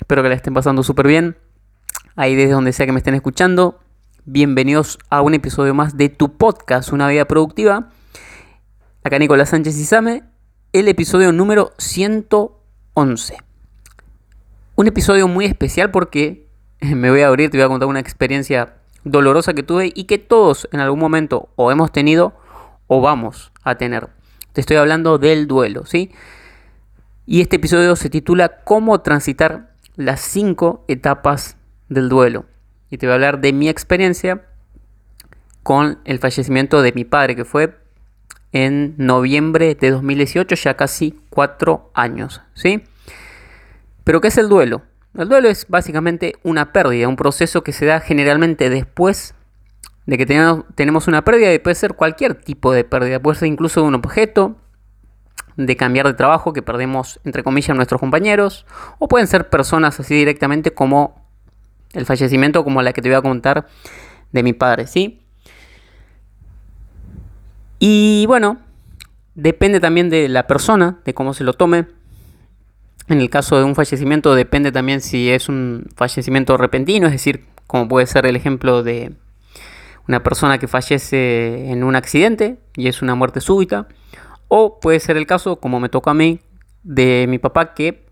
[0.00, 1.36] Espero que la estén pasando súper bien.
[2.16, 3.78] Ahí desde donde sea que me estén escuchando.
[4.24, 7.90] Bienvenidos a un episodio más de tu podcast, Una Vida Productiva.
[9.04, 10.24] Acá Nicolás Sánchez y Same,
[10.72, 13.36] el episodio número 111.
[14.74, 16.48] Un episodio muy especial porque
[16.80, 18.74] me voy a abrir, te voy a contar una experiencia
[19.04, 22.34] dolorosa que tuve y que todos en algún momento o hemos tenido
[22.88, 24.08] o vamos a tener.
[24.52, 26.10] Te estoy hablando del duelo, ¿sí?
[27.26, 31.56] Y este episodio se titula Cómo transitar las cinco etapas
[31.88, 32.46] del duelo.
[32.90, 34.42] Y te voy a hablar de mi experiencia
[35.62, 37.76] con el fallecimiento de mi padre, que fue
[38.52, 42.42] en noviembre de 2018, ya casi cuatro años.
[42.54, 42.84] ¿sí?
[44.04, 44.82] Pero ¿qué es el duelo?
[45.16, 49.34] El duelo es básicamente una pérdida, un proceso que se da generalmente después
[50.06, 50.26] de que
[50.74, 54.56] tenemos una pérdida y puede ser cualquier tipo de pérdida, puede ser incluso un objeto,
[55.56, 58.66] de cambiar de trabajo que perdemos, entre comillas, nuestros compañeros,
[58.98, 61.24] o pueden ser personas así directamente como
[61.92, 63.66] el fallecimiento, como la que te voy a contar
[64.32, 65.20] de mi padre, ¿sí?
[67.78, 68.58] Y bueno,
[69.34, 71.86] depende también de la persona, de cómo se lo tome.
[73.08, 77.44] En el caso de un fallecimiento depende también si es un fallecimiento repentino, es decir,
[77.66, 79.12] como puede ser el ejemplo de
[80.08, 83.88] una persona que fallece en un accidente y es una muerte súbita
[84.56, 86.38] o puede ser el caso, como me tocó a mí,
[86.84, 88.06] de mi papá que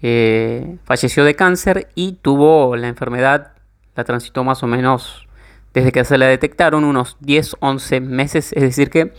[0.00, 3.52] eh, falleció de cáncer y tuvo la enfermedad,
[3.94, 5.28] la transitó más o menos
[5.74, 8.54] desde que se la detectaron, unos 10, 11 meses.
[8.54, 9.12] Es decir, que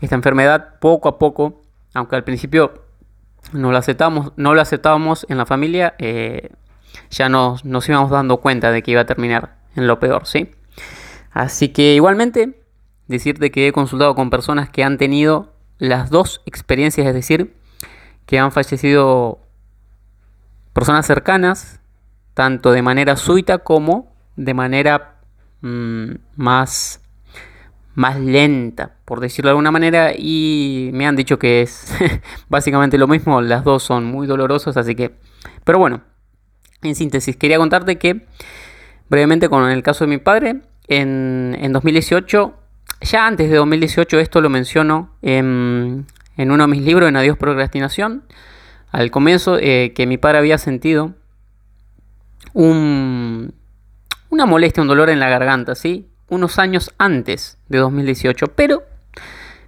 [0.00, 1.62] esta enfermedad poco a poco,
[1.92, 2.84] aunque al principio
[3.52, 6.50] no la aceptamos, no la aceptábamos en la familia, eh,
[7.10, 10.52] ya nos, nos íbamos dando cuenta de que iba a terminar en lo peor, ¿sí?
[11.32, 12.62] Así que igualmente,
[13.08, 17.54] decirte que he consultado con personas que han tenido las dos experiencias, es decir,
[18.26, 19.40] que han fallecido
[20.72, 21.80] personas cercanas,
[22.34, 25.16] tanto de manera súbita como de manera
[25.60, 27.00] mm, más,
[27.94, 31.94] más lenta, por decirlo de alguna manera, y me han dicho que es
[32.48, 35.14] básicamente lo mismo, las dos son muy dolorosas, así que,
[35.64, 36.02] pero bueno,
[36.82, 38.26] en síntesis, quería contarte que
[39.08, 42.54] brevemente con el caso de mi padre, en, en 2018
[43.00, 46.06] ya antes de 2018 esto lo menciono en,
[46.36, 48.24] uno de mis libros, en Adiós Procrastinación,
[48.90, 51.14] al comienzo, eh, que mi padre había sentido
[52.52, 53.54] un,
[54.30, 56.08] una molestia, un dolor en la garganta, ¿sí?
[56.28, 58.84] Unos años antes de 2018, pero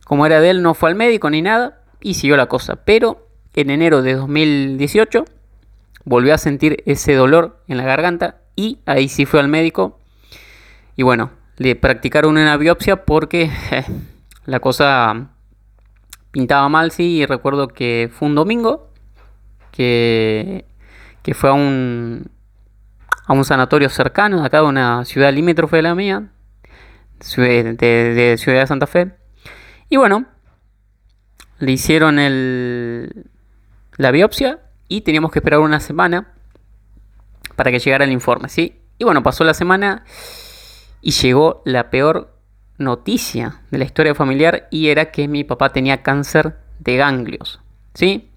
[0.05, 3.29] como era de él no fue al médico ni nada y siguió la cosa, pero
[3.55, 5.25] en enero de 2018
[6.05, 9.99] volvió a sentir ese dolor en la garganta y ahí sí fue al médico
[10.95, 13.51] y bueno, le practicaron una biopsia porque
[14.45, 15.31] la cosa
[16.31, 18.91] pintaba mal, sí, y recuerdo que fue un domingo
[19.73, 20.67] que,
[21.23, 22.31] que fue a un,
[23.27, 26.29] a un sanatorio cercano, acá de una ciudad limítrofe de la mía,
[27.19, 29.13] de, Ciudad de Santa Fe.
[29.89, 30.27] Y bueno,
[31.59, 33.31] le hicieron el,
[33.97, 36.35] la biopsia y teníamos que esperar una semana
[37.57, 38.81] para que llegara el informe, ¿sí?
[38.99, 40.05] Y bueno, pasó la semana
[41.07, 42.35] y llegó la peor
[42.79, 47.61] noticia de la historia familiar y era que mi papá tenía cáncer de ganglios.
[47.95, 48.33] ¿Sí?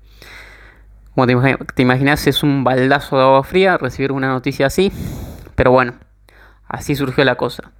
[1.15, 4.91] Como te, imaginas, es un baldazo de agua fría recibir una noticia así.
[5.55, 5.95] Pero bueno,
[6.67, 7.71] así surgió la cosa.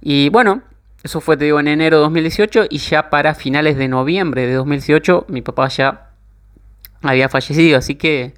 [0.00, 0.62] Y bueno,
[1.02, 4.54] eso fue, te digo, en enero de 2018 y ya para finales de noviembre de
[4.54, 6.10] 2018 mi papá ya
[7.02, 7.76] había fallecido.
[7.76, 8.34] Así que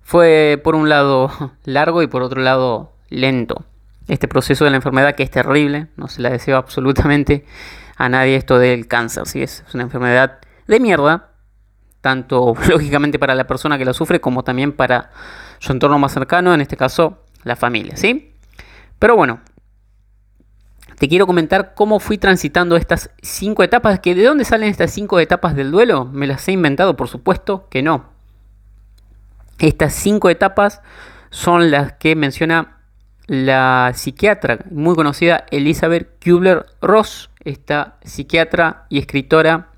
[0.00, 1.30] fue por un lado
[1.64, 3.66] largo y por otro lado lento
[4.08, 7.44] este proceso de la enfermedad que es terrible, no se la deseo absolutamente
[7.96, 9.42] a nadie esto del cáncer, ¿sí?
[9.42, 11.30] es, una enfermedad de mierda,
[12.00, 15.10] tanto lógicamente para la persona que la sufre como también para
[15.58, 18.32] su entorno más cercano, en este caso la familia, ¿sí?
[18.98, 19.40] Pero bueno,
[20.98, 25.20] te quiero comentar cómo fui transitando estas cinco etapas, que de dónde salen estas cinco
[25.20, 28.06] etapas del duelo, me las he inventado, por supuesto que no.
[29.58, 30.80] Estas cinco etapas
[31.30, 32.75] son las que menciona
[33.26, 39.70] la psiquiatra muy conocida Elizabeth Kubler-Ross, esta psiquiatra y escritora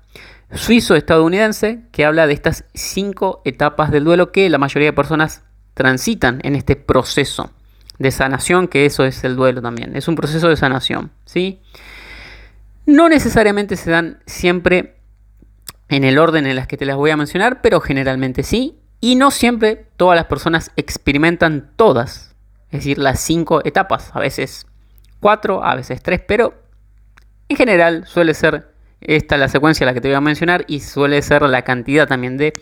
[0.53, 5.43] suizo-estadounidense, que habla de estas cinco etapas del duelo que la mayoría de personas
[5.73, 7.51] transitan en este proceso
[7.99, 9.95] de sanación, que eso es el duelo también.
[9.95, 11.61] Es un proceso de sanación, ¿sí?
[12.85, 14.95] No necesariamente se dan siempre
[15.89, 18.79] en el orden en las que te las voy a mencionar, pero generalmente sí.
[19.01, 22.28] Y no siempre todas las personas experimentan todas,
[22.71, 24.11] es decir, las cinco etapas.
[24.13, 24.67] A veces
[25.19, 26.53] cuatro, a veces tres, pero
[27.47, 31.21] en general suele ser esta la secuencia la que te voy a mencionar y suele
[31.21, 32.53] ser la cantidad también de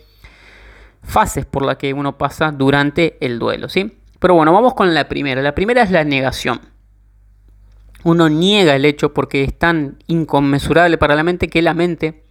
[1.02, 3.98] fases por las que uno pasa durante el duelo, ¿sí?
[4.18, 5.42] Pero bueno, vamos con la primera.
[5.42, 6.60] La primera es la negación.
[8.04, 12.24] Uno niega el hecho porque es tan inconmensurable para la mente que la mente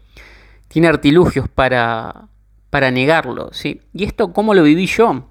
[0.68, 2.28] tiene artilugios para,
[2.70, 3.82] para negarlo, ¿sí?
[3.94, 5.28] Y esto, ¿cómo lo viví yo?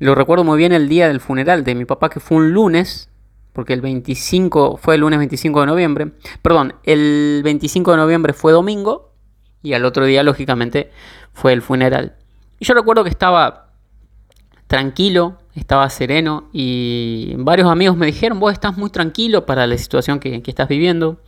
[0.00, 3.10] Lo recuerdo muy bien el día del funeral de mi papá, que fue un lunes,
[3.52, 6.12] porque el 25 fue el lunes 25 de noviembre.
[6.40, 9.12] Perdón, el 25 de noviembre fue domingo
[9.62, 10.90] y al otro día, lógicamente,
[11.34, 12.16] fue el funeral.
[12.58, 13.72] Y yo recuerdo que estaba
[14.66, 20.18] tranquilo, estaba sereno y varios amigos me dijeron, vos estás muy tranquilo para la situación
[20.18, 21.20] que, estás viviendo.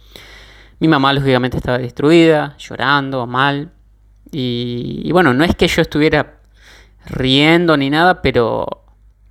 [0.80, 3.72] Mi mamá lógicamente estaba destruida, llorando, mal.
[4.30, 6.40] Y, bueno, no es que yo estuviera
[7.06, 8.84] riendo ni nada, pero,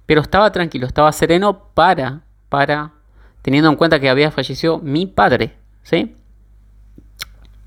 [0.05, 2.93] pero estaba tranquilo, estaba sereno para, para,
[3.41, 6.15] teniendo en cuenta que había fallecido mi padre, ¿sí?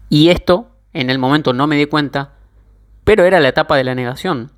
[0.08, 2.32] Y esto, en el momento no me di cuenta,
[3.04, 4.52] pero era la etapa de la negación.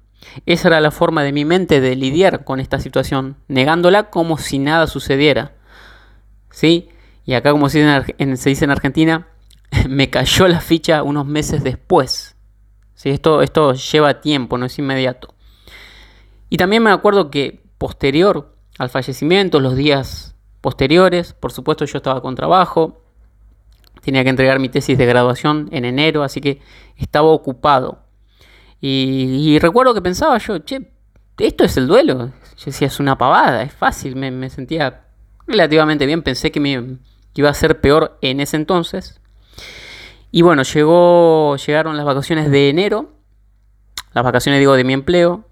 [0.44, 4.58] Esa era la forma de mi mente de lidiar con esta situación, negándola como si
[4.58, 5.52] nada sucediera.
[6.50, 6.88] ¿Sí?
[7.25, 7.78] Y acá, como se
[8.16, 9.28] dice en, Argentina,
[9.88, 12.37] me cayó la ficha unos meses después.
[12.94, 13.10] ¿Sí?
[13.10, 15.34] Esto, esto lleva tiempo, no es inmediato.
[16.48, 22.20] Y también me acuerdo que posterior al fallecimiento, los días posteriores, por supuesto yo estaba
[22.20, 23.02] con trabajo,
[24.02, 26.60] tenía que entregar mi tesis de graduación en enero, así que
[26.96, 28.00] estaba ocupado.
[28.81, 30.93] Y, recuerdo que pensaba yo, che,
[31.38, 32.32] esto es el duelo.
[32.56, 35.06] Yo decía, es una pavada, es fácil, me, sentía
[35.46, 36.98] relativamente bien, pensé que, me,
[37.34, 39.20] iba a ser peor en ese entonces.
[40.31, 43.12] Y bueno, llegó, llegaron las vacaciones de enero,
[44.12, 45.45] las vacaciones digo de mi empleo,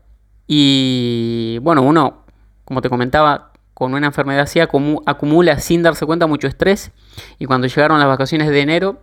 [0.47, 2.25] y bueno, uno,
[2.65, 6.93] como te comentaba, con una enfermedad así acumula sin darse cuenta mucho estrés,
[7.39, 9.03] y cuando llegaron las vacaciones de enero,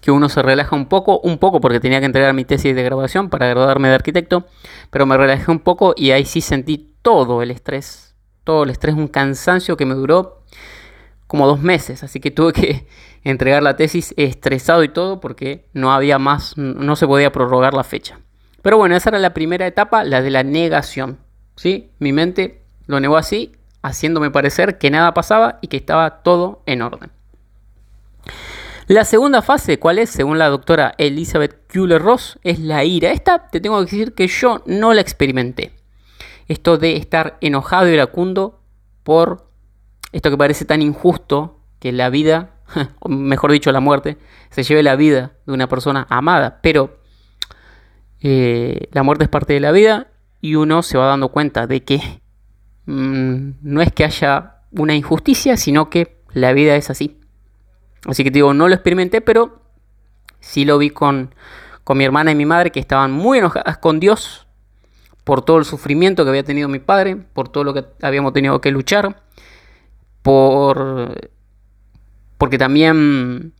[0.00, 2.82] que uno se relaja un poco, un poco porque tenía que entregar mi tesis de
[2.82, 4.46] graduación para graduarme de arquitecto,
[4.90, 8.14] pero me relajé un poco y ahí sí sentí todo el estrés,
[8.44, 10.44] todo el estrés, un cansancio que me duró
[11.26, 12.86] como dos meses, así que tuve que
[13.24, 17.84] entregar la tesis estresado y todo porque no había más, no se podía prorrogar la
[17.84, 18.20] fecha.
[18.62, 21.18] Pero bueno, esa era la primera etapa, la de la negación,
[21.56, 21.90] ¿sí?
[21.98, 23.52] Mi mente lo negó así,
[23.82, 27.10] haciéndome parecer que nada pasaba y que estaba todo en orden.
[28.88, 30.08] La segunda fase, ¿cuál es?
[30.08, 33.10] Según la doctora Elizabeth Kühler-Ross, es la ira.
[33.10, 35.72] Esta te tengo que decir que yo no la experimenté.
[36.48, 38.62] Esto de estar enojado y iracundo
[39.02, 39.46] por
[40.12, 42.54] esto que parece tan injusto que la vida,
[43.00, 44.16] o mejor dicho, la muerte,
[44.48, 46.60] se lleve la vida de una persona amada.
[46.62, 46.97] Pero
[48.20, 50.08] eh, la muerte es parte de la vida
[50.40, 52.00] y uno se va dando cuenta de que
[52.86, 57.18] mm, no es que haya una injusticia, sino que la vida es así.
[58.06, 59.62] Así que te digo, no lo experimenté, pero
[60.40, 61.34] sí lo vi con,
[61.94, 64.46] mi hermana y mi madre que estaban muy enojadas con Dios
[65.24, 68.60] por todo el sufrimiento que había tenido mi padre, por todo lo que habíamos tenido
[68.60, 69.22] que luchar,
[70.22, 71.30] por
[72.36, 73.52] porque también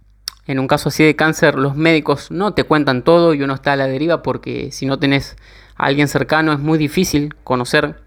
[0.49, 3.75] en un caso así de cáncer los médicos no te cuentan todo y uno está
[3.75, 5.37] a la deriva porque si no tenés
[5.77, 8.01] a alguien cercano es muy difícil conocer.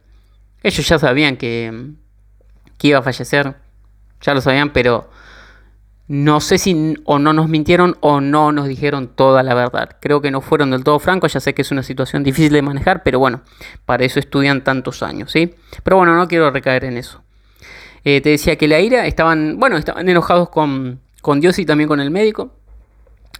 [0.63, 1.91] Ellos ya sabían que,
[2.81, 3.55] iba a fallecer,
[4.21, 5.07] ya lo sabían, pero
[6.07, 9.97] no sé si o no nos mintieron o no nos dijeron toda la verdad.
[10.01, 12.63] Creo que no fueron del todo francos, ya sé que es una situación difícil de
[12.63, 13.41] manejar, pero bueno,
[13.85, 15.53] para eso estudian tantos años, ¿sí?
[15.83, 17.21] Pero bueno, no quiero recaer en eso.
[18.03, 21.87] Eh, te decía que la ira estaban, bueno, estaban enojados con, con Dios y también
[21.87, 22.51] con el médico,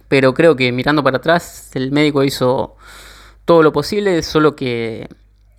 [0.08, 2.76] pero creo que mirando para atrás el médico hizo
[3.44, 5.08] todo lo posible, solo que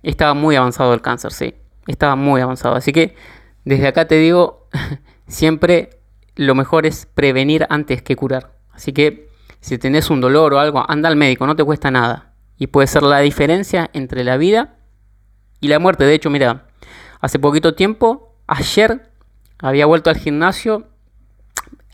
[0.02, 1.54] estaba muy avanzado el cáncer, sí,
[1.86, 2.74] estaba muy avanzado.
[2.74, 3.14] Así que
[3.64, 4.68] desde acá te digo,
[5.26, 6.00] siempre
[6.36, 8.52] lo mejor es prevenir antes que curar.
[8.72, 9.28] Así que
[9.60, 12.34] si tenés un dolor o algo, anda al médico, no te cuesta nada.
[12.58, 14.76] Y puede ser la diferencia entre la vida
[15.60, 16.04] y la muerte.
[16.04, 16.66] De hecho, mira,
[17.20, 19.10] hace poquito tiempo, ayer
[19.58, 20.88] había vuelto al gimnasio.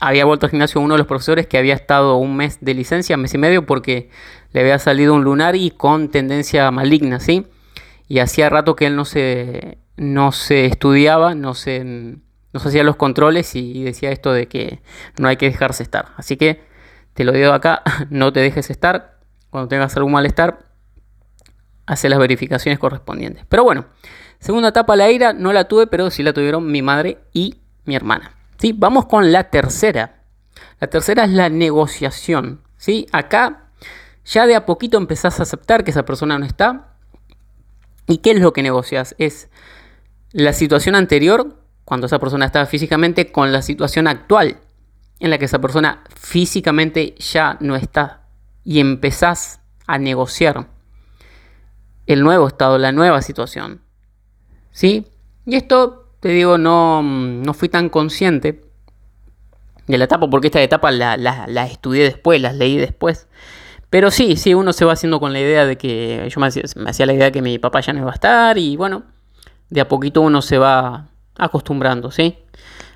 [0.01, 3.15] Había vuelto al gimnasio uno de los profesores que había estado un mes de licencia,
[3.17, 4.09] mes y medio, porque
[4.51, 7.47] le había salido un lunar y con tendencia maligna, ¿sí?
[8.07, 12.17] Y hacía rato que él no se, no se estudiaba, no se
[12.53, 14.81] nos hacía los controles y decía esto de que
[15.17, 16.07] no hay que dejarse estar.
[16.17, 16.61] Así que
[17.13, 19.19] te lo digo acá, no te dejes estar.
[19.49, 20.65] Cuando tengas algún malestar,
[21.85, 23.45] hacer las verificaciones correspondientes.
[23.47, 23.85] Pero bueno,
[24.39, 27.95] segunda etapa, la ira, no la tuve, pero sí la tuvieron mi madre y mi
[27.95, 28.40] hermana.
[28.61, 28.73] ¿Sí?
[28.73, 30.23] Vamos con la tercera.
[30.79, 32.61] La tercera es la negociación.
[32.77, 33.07] ¿sí?
[33.11, 33.71] Acá
[34.23, 36.93] ya de a poquito empezás a aceptar que esa persona no está.
[38.07, 39.15] ¿Y qué es lo que negocias?
[39.17, 39.49] Es
[40.31, 44.57] la situación anterior, cuando esa persona estaba físicamente, con la situación actual,
[45.19, 48.27] en la que esa persona físicamente ya no está.
[48.63, 50.67] Y empezás a negociar
[52.05, 53.81] el nuevo estado, la nueva situación.
[54.71, 55.07] ¿Sí?
[55.45, 58.61] Y esto, te digo, no, no fui tan consciente
[59.87, 63.27] de la etapa, porque esta etapa la, la, estudié después, las leí después.
[63.89, 66.63] Pero sí, sí, uno se va haciendo con la idea de que yo me hacía,
[66.75, 69.03] me hacía, la idea de que mi papá ya no iba a estar y bueno,
[69.69, 72.37] de a poquito uno se va acostumbrando, ¿sí?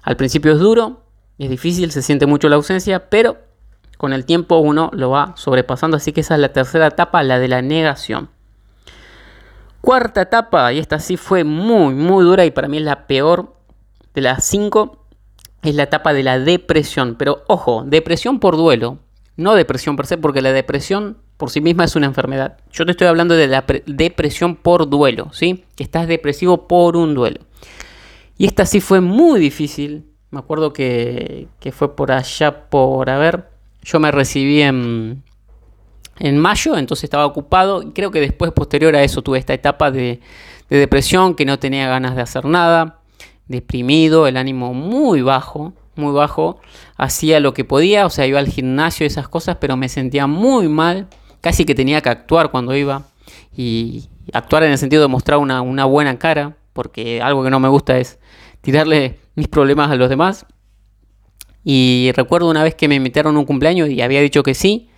[0.03, 1.01] Al principio es duro,
[1.39, 3.39] es difícil, se siente mucho la ausencia, pero
[3.97, 7.39] con el tiempo uno lo va sobrepasando, así que esa es la tercera etapa, la
[7.39, 8.29] de la negación.
[9.85, 13.53] Cuarta etapa, y esta sí fue muy, muy dura y para mí es la peor
[14.15, 15.05] de las cinco,
[15.61, 17.13] es la etapa de la depresión.
[17.19, 18.97] Pero ojo, depresión por duelo,
[19.37, 22.57] no depresión per se, porque la depresión por sí misma es una enfermedad.
[22.71, 25.65] Yo te estoy hablando de la depresión por duelo, ¿sí?
[25.75, 27.41] Que estás depresivo por un duelo.
[28.39, 30.07] Y esta sí fue muy difícil.
[30.31, 33.49] Me acuerdo que, fue por allá por, a ver,
[33.83, 35.21] yo me recibí en,
[36.19, 37.93] en mayo, entonces estaba ocupado.
[37.93, 40.19] Creo que después, posterior a eso, tuve esta etapa de,
[40.69, 42.99] de depresión, que no tenía ganas de hacer nada,
[43.47, 46.59] deprimido, el ánimo muy bajo muy bajo,
[46.97, 50.27] hacía lo que podía, o sea, iba al gimnasio y esas cosas, pero me sentía
[50.27, 51.07] muy mal,
[51.41, 53.03] casi que tenía que actuar cuando iba,
[53.55, 57.69] y actuar en el sentido de mostrar una, buena cara, porque algo que no me
[57.69, 58.19] gusta es
[58.61, 60.45] tirarle mis problemas a los demás.
[61.63, 64.89] Y recuerdo una vez que me invitaron a un cumpleaños y había dicho que sí,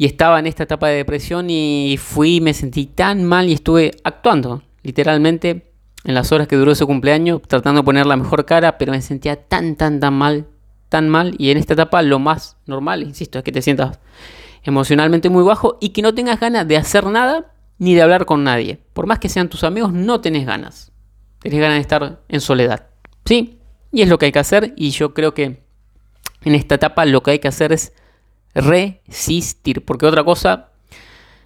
[0.00, 3.90] y estaba en esta etapa de depresión y fui, me sentí tan mal y estuve
[4.02, 8.78] actuando, literalmente en las horas que duró ese cumpleaños, tratando de poner la mejor cara,
[8.78, 10.46] pero me sentía tan, tan, tan mal,
[10.88, 11.34] tan mal.
[11.36, 14.00] Y en esta etapa lo más normal, insisto, es que te sientas
[14.62, 18.42] emocionalmente muy bajo y que no tengas ganas de hacer nada ni de hablar con
[18.42, 18.78] nadie.
[18.94, 20.92] Por más que sean tus amigos, no tenés ganas.
[21.40, 22.86] Tenés ganas de estar en soledad.
[23.26, 23.58] ¿Sí?
[23.92, 25.62] Y es lo que hay que hacer y yo creo que
[26.42, 27.92] en esta etapa lo que hay que hacer es
[28.54, 30.70] resistir, porque otra cosa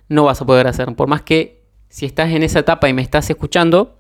[0.08, 0.94] no vas a poder hacer.
[0.94, 3.98] Por más que si estás en esa etapa y me estás escuchando,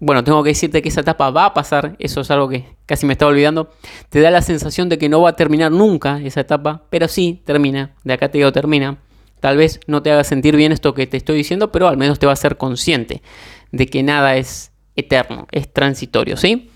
[0.00, 3.04] bueno, tengo que decirte que esa etapa va a pasar, eso es algo que casi
[3.04, 3.70] me estaba olvidando,
[4.10, 7.42] te da la sensación de que no va a terminar nunca esa etapa, pero sí
[7.44, 8.98] termina, de acá te digo termina.
[9.40, 12.18] Tal vez no te haga sentir bien esto que te estoy diciendo, pero al menos
[12.18, 13.22] te va a ser consciente
[13.70, 16.70] de que nada es eterno, es transitorio, ¿sí?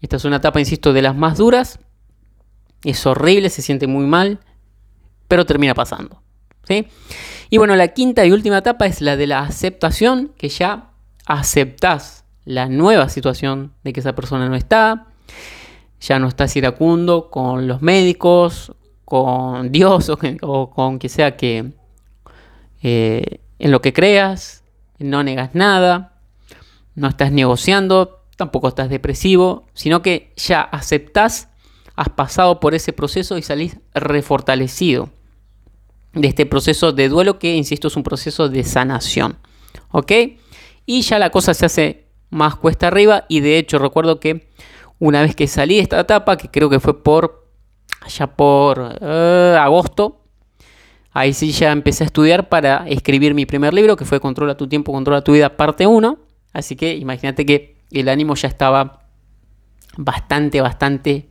[0.00, 1.80] Esta es una etapa, insisto, de las más duras,
[2.90, 4.40] es horrible, se siente muy mal,
[5.28, 6.22] pero termina pasando,
[6.66, 6.86] ¿sí?
[7.50, 10.90] Y bueno, la quinta y última etapa es la de la aceptación, que ya
[11.26, 15.06] aceptás la nueva situación de que esa persona no está,
[16.00, 18.72] ya no estás iracundo con los médicos,
[19.04, 20.10] con Dios
[20.42, 21.72] o, con quien sea que
[22.82, 24.64] eh, en lo que creas,
[24.98, 26.20] no negas nada,
[26.94, 31.48] no estás negociando, tampoco estás depresivo, sino que ya aceptás,
[31.96, 35.10] has pasado por ese proceso y salís refortalecido
[36.12, 39.38] de este proceso de duelo que, insisto, es un proceso de sanación.
[39.90, 40.12] ¿Ok?
[40.84, 44.50] Y ya la cosa se hace más cuesta arriba y de hecho recuerdo que
[44.98, 47.50] una vez que salí de esta etapa, que creo que fue por
[48.00, 50.22] allá por eh, agosto,
[51.12, 54.68] ahí sí ya empecé a estudiar para escribir mi primer libro, que fue Controla tu
[54.68, 56.18] tiempo, controla tu vida, parte 1.
[56.52, 59.06] Así que imagínate que el ánimo ya estaba
[59.96, 61.28] bastante, bastante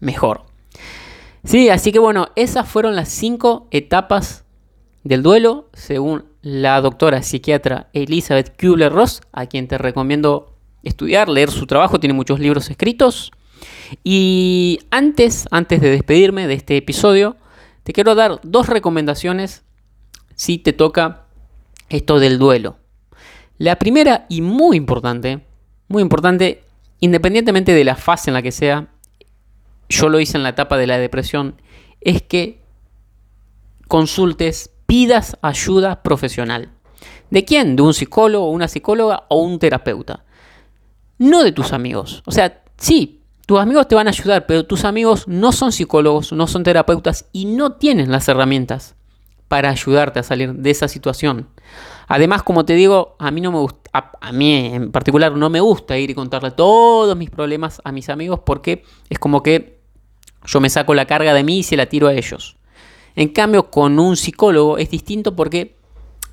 [0.00, 0.42] mejor.
[1.44, 4.44] Sí, así que bueno, esas fueron las cinco etapas
[5.04, 11.66] del duelo, según la doctora psiquiatra Elizabeth Kubler-Ross, a quien te recomiendo estudiar, leer su
[11.66, 13.30] trabajo, tiene muchos libros escritos.
[14.02, 17.36] Y antes, antes de despedirme de este episodio,
[17.84, 19.62] te quiero dar dos recomendaciones
[20.34, 21.26] si te toca
[21.88, 22.78] esto del duelo.
[23.58, 25.40] La primera y muy importante,
[25.88, 26.64] muy importante,
[27.00, 28.88] independientemente de la fase en la que sea,
[29.88, 31.60] yo lo hice en la etapa de la depresión,
[32.00, 32.62] es que
[33.88, 36.70] consultes pidas ayuda profesional.
[37.30, 37.76] ¿De quién?
[37.76, 40.24] ¿De un psicólogo, una psicóloga o un terapeuta?
[41.18, 42.22] No de tus amigos.
[42.26, 46.32] O sea, sí, tus amigos te van a ayudar, pero tus amigos no son psicólogos,
[46.32, 48.96] no son terapeutas y no tienen las herramientas
[49.48, 51.48] para ayudarte a salir de esa situación.
[52.08, 55.60] Además, como te digo, a mí no me gusta, a, mí en particular no me
[55.60, 59.75] gusta ir y contarle todos mis problemas a mis amigos porque es como que
[60.46, 62.56] yo me saco la carga de mí y se la tiro a ellos.
[63.14, 65.76] En cambio, con un psicólogo es distinto porque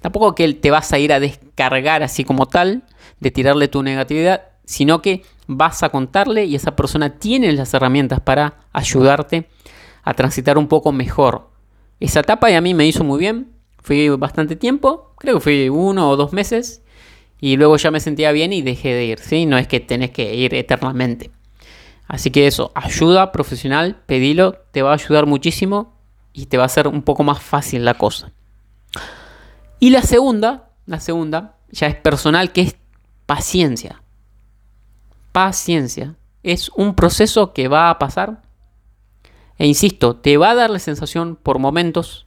[0.04, 2.84] Tampoco que te vas a ir a descargar así como tal,
[3.22, 8.20] de tirarle tu negatividad, sino que vas a contarle y esa persona tiene las herramientas
[8.20, 9.48] para ayudarte
[10.04, 11.52] a transitar un poco mejor.
[12.02, 13.54] Esa etapa y a mí me hizo muy bien.
[13.82, 16.82] Fui bastante tiempo, creo que fui uno o dos meses.
[17.40, 19.20] Y luego ya me sentía bien y dejé de ir.
[19.20, 19.46] ¿sí?
[19.46, 21.32] No es que tenés que ir eternamente.
[22.14, 25.98] Así que eso, ayuda profesional, pedilo, te va a ayudar muchísimo
[26.32, 28.32] y te va a hacer un poco más fácil la cosa.
[29.80, 32.76] Y la segunda, la segunda, ya es personal, que es
[33.26, 34.04] paciencia.
[35.32, 36.16] Paciencia.
[36.44, 38.44] Es un proceso que va a pasar.
[39.58, 42.26] E insisto, te va a dar la sensación por momentos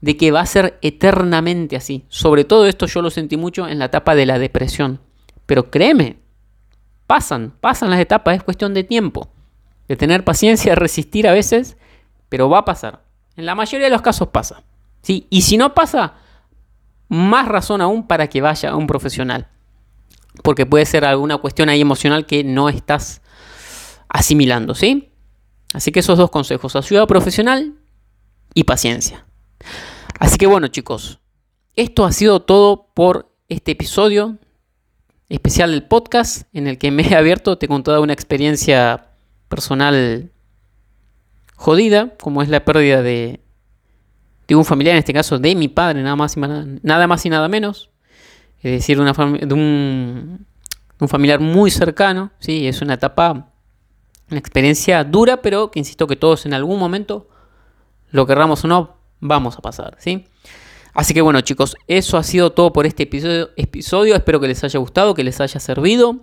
[0.00, 2.04] de que va a ser eternamente así.
[2.08, 5.00] Sobre todo esto yo lo sentí mucho en la etapa de la depresión.
[5.44, 6.18] Pero créeme,
[7.06, 9.28] pasan, pasan las etapas, es cuestión de tiempo.
[9.88, 11.76] De tener paciencia, resistir a veces,
[12.28, 13.04] pero va a pasar.
[13.36, 14.62] En la mayoría de los casos pasa.
[15.02, 15.26] ¿sí?
[15.30, 16.14] Y si no pasa,
[17.08, 19.48] más razón aún para que vaya a un profesional.
[20.42, 23.22] Porque puede ser alguna cuestión ahí emocional que no estás
[24.08, 25.10] asimilando, ¿sí?
[25.74, 27.74] Así que esos dos consejos, ayuda profesional
[28.54, 29.26] y paciencia.
[30.18, 31.20] Así que bueno chicos,
[31.76, 34.38] esto ha sido todo por este episodio
[35.34, 39.08] especial del podcast en el que me he abierto, te he contado una experiencia
[39.48, 40.30] personal
[41.56, 43.40] jodida, como es la pérdida de,
[44.48, 47.30] de un familiar, en este caso de mi padre, nada más y, nada, más y
[47.30, 47.90] nada menos.
[48.62, 50.46] Es decir, una de un,
[50.98, 52.30] un, familiar muy cercano.
[52.38, 52.66] ¿sí?
[52.66, 53.50] Es una etapa,
[54.30, 57.28] una experiencia dura, pero que insisto que todos en algún momento,
[58.10, 59.96] lo querramos o no, vamos a pasar.
[59.98, 60.26] ¿sí?
[60.94, 64.16] Así que bueno chicos, eso ha sido todo por este episodio.
[64.16, 66.20] Espero que les haya gustado, que les haya servido.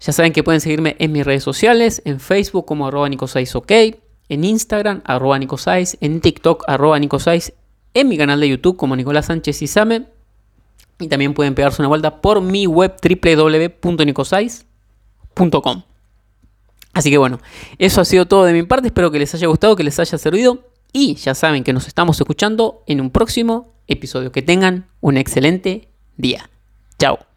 [0.00, 3.72] Ya saben que pueden seguirme en mis redes sociales, en Facebook como arroba ok
[4.30, 7.52] en Instagram, arroba Nicosais, en TikTok, arroba Nicosais,
[7.94, 10.06] en mi canal de YouTube como Nicolás Sánchez Isame.
[11.00, 15.82] Y también pueden pegarse una vuelta por mi web www.nicosais.com.
[16.92, 17.40] Así que bueno,
[17.78, 18.86] eso ha sido todo de mi parte.
[18.88, 20.69] Espero que les haya gustado, que les haya servido.
[20.92, 24.32] Y ya saben que nos estamos escuchando en un próximo episodio.
[24.32, 26.50] Que tengan un excelente día.
[26.98, 27.29] Chao.